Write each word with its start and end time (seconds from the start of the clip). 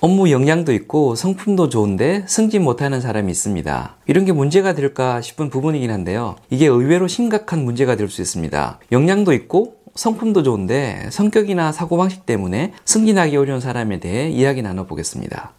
업무 0.00 0.30
역량도 0.30 0.72
있고 0.74 1.16
성품도 1.16 1.70
좋은데 1.70 2.24
승진 2.28 2.62
못하는 2.62 3.00
사람이 3.00 3.32
있습니다. 3.32 3.96
이런 4.06 4.24
게 4.24 4.32
문제가 4.32 4.74
될까 4.74 5.20
싶은 5.20 5.50
부분이긴 5.50 5.90
한데요. 5.90 6.36
이게 6.50 6.66
의외로 6.66 7.08
심각한 7.08 7.64
문제가 7.64 7.96
될 7.96 8.08
수 8.08 8.22
있습니다. 8.22 8.78
역량도 8.92 9.32
있고 9.34 9.74
성품도 9.94 10.42
좋은데 10.44 11.08
성격이나 11.10 11.72
사고방식 11.72 12.24
때문에 12.26 12.72
승진하기 12.84 13.36
어려운 13.36 13.60
사람에 13.60 13.98
대해 13.98 14.30
이야기 14.30 14.62
나눠보겠습니다. 14.62 15.52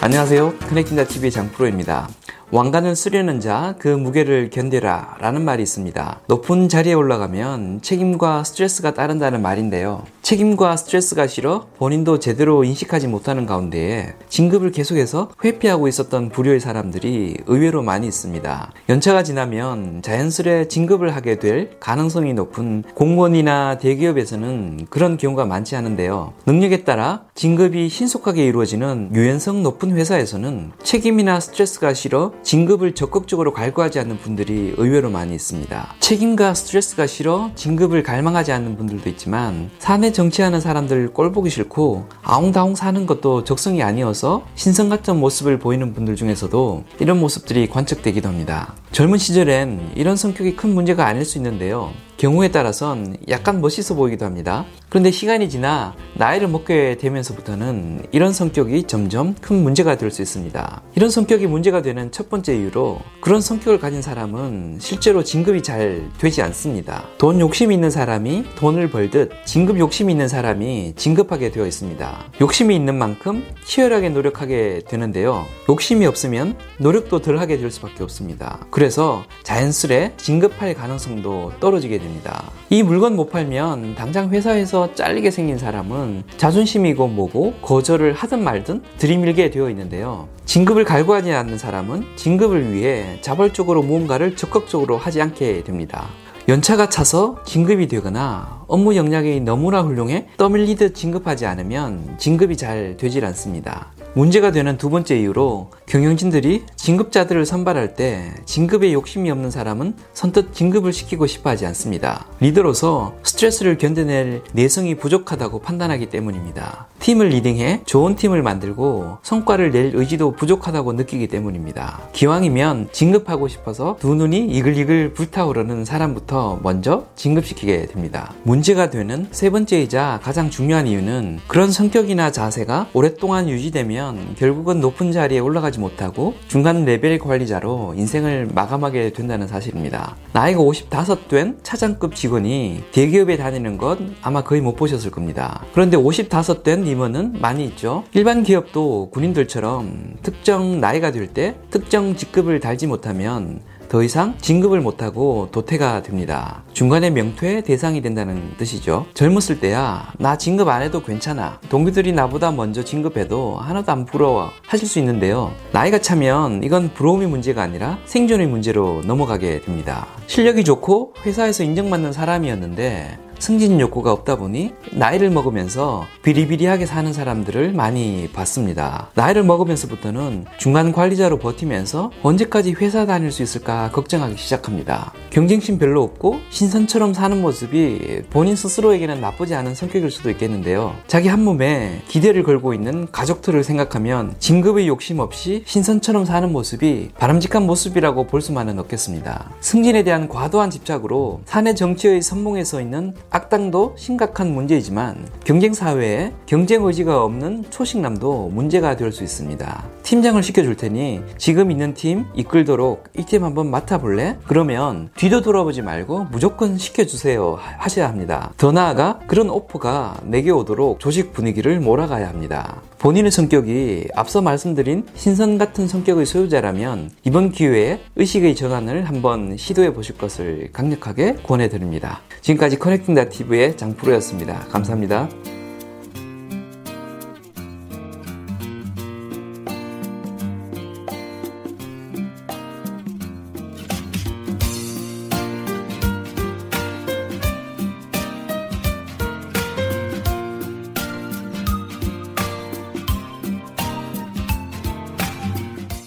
안녕하세요. 0.00 0.54
커넥팅자TV의 0.68 1.30
장프로입니다. 1.30 2.08
왕관을 2.54 2.94
쓰려는 2.94 3.40
자 3.40 3.74
그 3.80 3.88
무게를 3.88 4.48
견뎌라 4.50 5.16
라는 5.18 5.44
말이 5.44 5.62
있습니다. 5.64 6.20
높은 6.28 6.68
자리에 6.68 6.92
올라가면 6.94 7.80
책임과 7.82 8.44
스트레스가 8.44 8.94
따른다는 8.94 9.42
말인데요. 9.42 10.04
책임과 10.22 10.76
스트레스가 10.76 11.26
싫어 11.26 11.66
본인도 11.78 12.18
제대로 12.20 12.62
인식하지 12.62 13.08
못하는 13.08 13.44
가운데에 13.44 14.14
진급을 14.28 14.70
계속해서 14.70 15.30
회피하고 15.44 15.88
있었던 15.88 16.28
부류의 16.28 16.60
사람들이 16.60 17.38
의외로 17.46 17.82
많이 17.82 18.06
있습니다. 18.06 18.72
연차가 18.88 19.22
지나면 19.22 20.02
자연스레 20.02 20.68
진급을 20.68 21.14
하게 21.14 21.38
될 21.38 21.78
가능성이 21.80 22.32
높은 22.34 22.84
공무원이나 22.94 23.78
대기업에서는 23.78 24.86
그런 24.88 25.16
경우가 25.16 25.44
많지 25.44 25.74
않은데요. 25.76 26.32
능력에 26.46 26.84
따라 26.84 27.24
진급이 27.34 27.88
신속하게 27.88 28.46
이루어지는 28.46 29.10
유연성 29.12 29.62
높은 29.62 29.90
회사에서는 29.90 30.72
책임이나 30.82 31.40
스트레스가 31.40 31.92
싫어 31.92 32.32
진급을 32.44 32.94
적극적으로 32.94 33.52
갈구하지 33.52 33.98
않는 34.00 34.18
분들이 34.18 34.74
의외로 34.76 35.10
많이 35.10 35.34
있습니다. 35.34 35.94
책임과 35.98 36.54
스트레스가 36.54 37.06
싫어 37.06 37.50
진급을 37.54 38.02
갈망하지 38.02 38.52
않는 38.52 38.76
분들도 38.76 39.08
있지만 39.10 39.70
사내 39.78 40.12
정치하는 40.12 40.60
사람들 40.60 41.12
꼴보기 41.12 41.50
싫고 41.50 42.06
아웅다웅 42.22 42.74
사는 42.74 43.06
것도 43.06 43.44
적성이 43.44 43.82
아니어서 43.82 44.46
신성 44.54 44.88
같은 44.88 45.18
모습을 45.18 45.58
보이는 45.58 45.94
분들 45.94 46.16
중에서도 46.16 46.84
이런 47.00 47.18
모습들이 47.18 47.68
관측되기도 47.68 48.28
합니다. 48.28 48.74
젊은 48.92 49.18
시절엔 49.18 49.92
이런 49.96 50.14
성격이 50.14 50.54
큰 50.54 50.74
문제가 50.74 51.06
아닐 51.06 51.24
수 51.24 51.38
있는데요. 51.38 51.90
경우에 52.24 52.48
따라선 52.48 53.18
약간 53.28 53.60
멋있어 53.60 53.94
보이기도 53.94 54.24
합니다. 54.24 54.64
그런데 54.88 55.10
시간이 55.10 55.50
지나 55.50 55.94
나이를 56.14 56.48
먹게 56.48 56.96
되면서부터는 56.96 58.06
이런 58.12 58.32
성격이 58.32 58.84
점점 58.84 59.34
큰 59.42 59.62
문제가 59.62 59.98
될 59.98 60.10
수 60.10 60.22
있습니다. 60.22 60.82
이런 60.94 61.10
성격이 61.10 61.46
문제가 61.48 61.82
되는 61.82 62.12
첫 62.12 62.30
번째 62.30 62.56
이유로 62.56 63.00
그런 63.20 63.40
성격을 63.40 63.78
가진 63.80 64.00
사람은 64.00 64.78
실제로 64.80 65.22
진급이 65.24 65.62
잘 65.62 66.08
되지 66.18 66.40
않습니다. 66.40 67.04
돈 67.18 67.40
욕심이 67.40 67.74
있는 67.74 67.90
사람이 67.90 68.44
돈을 68.56 68.90
벌듯 68.90 69.32
진급 69.44 69.78
욕심이 69.78 70.12
있는 70.12 70.28
사람이 70.28 70.94
진급하게 70.96 71.50
되어 71.50 71.66
있습니다. 71.66 72.24
욕심이 72.40 72.74
있는 72.76 72.94
만큼 72.94 73.44
치열하게 73.66 74.10
노력하게 74.10 74.82
되는데요. 74.88 75.44
욕심이 75.68 76.06
없으면 76.06 76.56
노력도 76.78 77.20
덜 77.20 77.38
하게 77.38 77.58
될 77.58 77.70
수밖에 77.70 78.02
없습니다. 78.04 78.60
그래서 78.70 79.24
자연스레 79.42 80.12
진급할 80.16 80.74
가능성도 80.74 81.52
떨어지게 81.58 81.98
됩니다. 81.98 82.13
됩니다. 82.14 82.50
이 82.70 82.82
물건 82.82 83.16
못 83.16 83.30
팔면 83.30 83.94
당장 83.96 84.30
회사에서 84.30 84.94
잘리게 84.94 85.30
생긴 85.30 85.58
사람은 85.58 86.22
자존심이고 86.36 87.08
뭐고 87.08 87.54
거절을 87.62 88.14
하든 88.14 88.42
말든 88.42 88.82
들이밀게 88.98 89.50
되어 89.50 89.68
있는데요. 89.70 90.28
진급을 90.44 90.84
갈구하지 90.84 91.32
않는 91.32 91.58
사람은 91.58 92.04
진급을 92.16 92.72
위해 92.72 93.18
자발적으로 93.20 93.82
무언가를 93.82 94.36
적극적으로 94.36 94.96
하지 94.96 95.20
않게 95.20 95.64
됩니다. 95.64 96.08
연차가 96.46 96.90
차서 96.90 97.42
진급이 97.46 97.88
되거나 97.88 98.64
업무 98.66 98.96
역량이 98.96 99.40
너무나 99.40 99.80
훌륭해 99.80 100.28
떠밀리듯 100.36 100.94
진급하지 100.94 101.46
않으면 101.46 102.16
진급이 102.18 102.58
잘 102.58 102.98
되질 102.98 103.24
않습니다. 103.24 103.93
문제가 104.14 104.52
되는 104.52 104.78
두 104.78 104.90
번째 104.90 105.18
이유로 105.18 105.70
경영진들이 105.86 106.62
진급자들을 106.76 107.44
선발할 107.44 107.94
때 107.94 108.32
진급에 108.44 108.92
욕심이 108.92 109.28
없는 109.30 109.50
사람은 109.50 109.94
선뜻 110.12 110.54
진급을 110.54 110.92
시키고 110.92 111.26
싶어 111.26 111.50
하지 111.50 111.66
않습니다. 111.66 112.26
리더로서 112.38 113.14
스트레스를 113.24 113.76
견뎌낼 113.76 114.42
내성이 114.52 114.94
부족하다고 114.94 115.60
판단하기 115.60 116.10
때문입니다. 116.10 116.86
팀을 117.00 117.28
리딩해 117.28 117.82
좋은 117.86 118.14
팀을 118.14 118.42
만들고 118.42 119.18
성과를 119.22 119.72
낼 119.72 119.92
의지도 119.94 120.30
부족하다고 120.32 120.92
느끼기 120.92 121.26
때문입니다. 121.26 122.00
기왕이면 122.12 122.90
진급하고 122.92 123.48
싶어서 123.48 123.96
두 123.98 124.14
눈이 124.14 124.46
이글이글 124.46 125.14
불타오르는 125.14 125.84
사람부터 125.84 126.60
먼저 126.62 127.06
진급시키게 127.16 127.86
됩니다. 127.86 128.32
문제가 128.44 128.90
되는 128.90 129.26
세 129.32 129.50
번째이자 129.50 130.20
가장 130.22 130.50
중요한 130.50 130.86
이유는 130.86 131.40
그런 131.48 131.72
성격이나 131.72 132.30
자세가 132.30 132.88
오랫동안 132.94 133.48
유지되면 133.48 134.03
되면 134.04 134.34
결국은 134.36 134.80
높은 134.80 135.12
자리에 135.12 135.38
올라가지 135.38 135.80
못하고 135.80 136.34
중간 136.48 136.84
레벨 136.84 137.18
관리자로 137.18 137.94
인생을 137.96 138.48
마감하게 138.54 139.12
된다는 139.12 139.46
사실입니다. 139.48 140.16
나이가 140.32 140.60
55 140.60 141.28
된 141.28 141.58
차장급 141.62 142.14
직원이 142.14 142.82
대기업에 142.92 143.36
다니는 143.36 143.78
것 143.78 143.98
아마 144.20 144.42
거의 144.42 144.60
못 144.60 144.76
보셨을 144.76 145.10
겁니다. 145.10 145.64
그런데 145.72 145.96
55 145.96 146.62
된 146.62 146.86
임원은 146.86 147.40
많이 147.40 147.64
있죠. 147.66 148.04
일반 148.12 148.42
기업도 148.42 149.08
군인들처럼 149.10 150.16
특정 150.22 150.80
나이가 150.80 151.10
될 151.10 151.24
때 151.24 151.56
특정 151.70 152.14
직급을 152.14 152.60
달지 152.60 152.86
못하면 152.86 153.60
더 153.94 154.02
이상 154.02 154.36
진급을 154.40 154.80
못하고 154.80 155.50
도태가 155.52 156.02
됩니다. 156.02 156.64
중간에 156.72 157.10
명퇴 157.10 157.60
대상이 157.60 158.02
된다는 158.02 158.56
뜻이죠. 158.56 159.06
젊었을 159.14 159.60
때야 159.60 160.12
나 160.18 160.36
진급 160.36 160.66
안 160.66 160.82
해도 160.82 161.00
괜찮아. 161.00 161.60
동기들이 161.68 162.10
나보다 162.10 162.50
먼저 162.50 162.82
진급해도 162.82 163.56
하나도 163.56 163.92
안 163.92 164.04
부러워 164.04 164.50
하실 164.66 164.88
수 164.88 164.98
있는데요. 164.98 165.52
나이가 165.70 166.00
차면 166.00 166.64
이건 166.64 166.92
부러움이 166.92 167.26
문제가 167.26 167.62
아니라 167.62 167.96
생존의 168.04 168.48
문제로 168.48 169.00
넘어가게 169.04 169.60
됩니다. 169.60 170.08
실력이 170.26 170.64
좋고 170.64 171.14
회사에서 171.24 171.62
인정받는 171.62 172.12
사람이었는데 172.12 173.23
승진 173.38 173.80
욕구가 173.80 174.12
없다 174.12 174.36
보니 174.36 174.72
나이를 174.92 175.30
먹으면서 175.30 176.06
비리비리하게 176.22 176.86
사는 176.86 177.12
사람들을 177.12 177.72
많이 177.72 178.28
봤습니다. 178.32 179.10
나이를 179.14 179.42
먹으면서부터는 179.44 180.46
중간 180.58 180.92
관리자로 180.92 181.38
버티면서 181.38 182.10
언제까지 182.22 182.72
회사 182.74 183.06
다닐 183.06 183.30
수 183.32 183.42
있을까 183.42 183.90
걱정하기 183.92 184.36
시작합니다. 184.36 185.12
경쟁심 185.30 185.78
별로 185.78 186.02
없고 186.02 186.36
신선처럼 186.50 187.14
사는 187.14 187.40
모습이 187.40 188.22
본인 188.30 188.56
스스로에게는 188.56 189.20
나쁘지 189.20 189.54
않은 189.54 189.74
성격일 189.74 190.10
수도 190.10 190.30
있겠는데요. 190.30 190.94
자기 191.06 191.28
한 191.28 191.42
몸에 191.44 192.02
기대를 192.08 192.42
걸고 192.42 192.74
있는 192.74 193.10
가족들을 193.10 193.64
생각하면 193.64 194.34
진급의 194.38 194.88
욕심 194.88 195.18
없이 195.18 195.64
신선처럼 195.66 196.24
사는 196.24 196.50
모습이 196.52 197.10
바람직한 197.18 197.64
모습이라고 197.66 198.26
볼 198.26 198.40
수만은 198.40 198.78
없겠습니다. 198.78 199.50
승진에 199.60 200.04
대한 200.04 200.28
과도한 200.28 200.70
집착으로 200.70 201.40
사내 201.44 201.74
정치의 201.74 202.22
선봉에 202.22 202.64
서 202.64 202.80
있는 202.80 203.14
악당도 203.34 203.96
심각한 203.98 204.54
문제이지만 204.54 205.26
경쟁사회에 205.42 206.32
경쟁 206.46 206.84
의지가 206.84 207.24
없는 207.24 207.64
초식남도 207.68 208.50
문제가 208.54 208.94
될 208.94 209.10
수 209.10 209.24
있습니다. 209.24 209.84
팀장을 210.04 210.40
시켜줄 210.42 210.76
테니 210.76 211.20
지금 211.36 211.70
있는 211.72 211.94
팀 211.94 212.26
이끌도록 212.34 213.04
이 213.18 213.24
팀 213.24 213.42
한번 213.42 213.70
맡아볼래? 213.70 214.36
그러면 214.46 215.10
뒤도 215.16 215.40
돌아보지 215.42 215.82
말고 215.82 216.28
무조건 216.30 216.78
시켜주세요 216.78 217.58
하셔야 217.78 218.08
합니다. 218.08 218.52
더 218.56 218.70
나아가 218.70 219.18
그런 219.26 219.50
오퍼가 219.50 220.20
내게 220.22 220.50
오도록 220.50 221.00
조직 221.00 221.32
분위기를 221.32 221.80
몰아가야 221.80 222.28
합니다. 222.28 222.82
본인의 222.98 223.30
성격이 223.32 224.08
앞서 224.14 224.40
말씀드린 224.40 225.04
신선 225.14 225.58
같은 225.58 225.86
성격의 225.88 226.24
소유자라면 226.24 227.10
이번 227.24 227.50
기회에 227.50 228.00
의식의 228.16 228.54
전환을 228.54 229.08
한번 229.08 229.56
시도해 229.56 229.92
보실 229.92 230.16
것을 230.16 230.70
강력하게 230.72 231.34
권해드립니다. 231.42 232.20
지금까지 232.40 232.78
커넥팅 232.78 233.14
다 233.14 233.23
TV의 233.28 233.76
장프로였습니다. 233.76 234.66
감사합니다. 234.70 235.28